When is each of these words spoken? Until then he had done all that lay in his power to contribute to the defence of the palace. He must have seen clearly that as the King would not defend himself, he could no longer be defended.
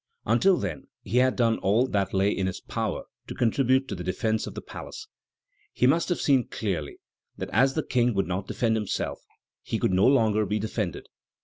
Until 0.25 0.57
then 0.57 0.87
he 1.03 1.17
had 1.17 1.35
done 1.35 1.59
all 1.59 1.85
that 1.85 2.11
lay 2.11 2.31
in 2.31 2.47
his 2.47 2.59
power 2.59 3.03
to 3.27 3.35
contribute 3.35 3.87
to 3.87 3.93
the 3.93 4.03
defence 4.03 4.47
of 4.47 4.55
the 4.55 4.61
palace. 4.63 5.07
He 5.73 5.85
must 5.85 6.09
have 6.09 6.19
seen 6.19 6.47
clearly 6.47 6.97
that 7.37 7.51
as 7.51 7.75
the 7.75 7.83
King 7.83 8.15
would 8.15 8.25
not 8.27 8.47
defend 8.47 8.75
himself, 8.75 9.19
he 9.61 9.77
could 9.77 9.93
no 9.93 10.07
longer 10.07 10.47
be 10.47 10.57
defended. 10.57 11.05